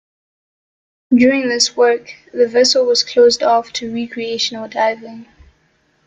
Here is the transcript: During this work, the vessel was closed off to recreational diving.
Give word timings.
During 1.15 1.47
this 1.47 1.77
work, 1.77 2.15
the 2.33 2.47
vessel 2.47 2.85
was 2.87 3.03
closed 3.03 3.43
off 3.43 3.71
to 3.73 3.93
recreational 3.93 4.67
diving. 4.67 5.27